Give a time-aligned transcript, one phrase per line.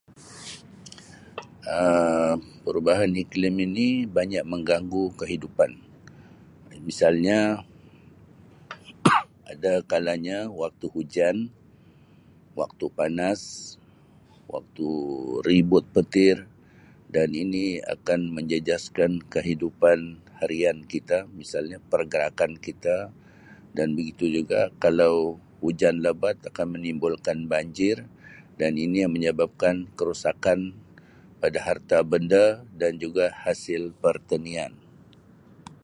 [1.77, 5.71] Um Perubahan iklim ini banyak mengganggu kehidupan.
[6.87, 7.39] Misalnya
[9.53, 11.37] ada kalanya waktu hujan,
[12.59, 13.41] waktu panas,
[14.53, 14.87] waktu
[15.49, 16.37] ribut petir
[17.15, 19.99] dan ini akan menjejaskan kehidupan
[20.39, 22.97] harian kita misalnya pergerakan kita
[23.77, 25.17] dan begitu juga kalau
[25.65, 27.97] hujan lebat akan menimbulkan banjir
[28.61, 30.59] dan ini menyebabkan kerosakan
[31.43, 32.45] pada harta benda
[32.81, 34.73] dan juga hasil pertanian.